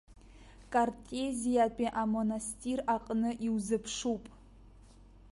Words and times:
Картезиатәи 0.73 1.95
амонастир 2.01 2.79
аҟны 2.95 3.29
иузыԥшуп. 3.45 4.23